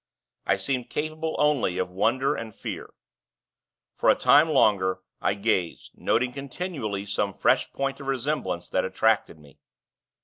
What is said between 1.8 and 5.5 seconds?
wonder and fear. For a time longer, I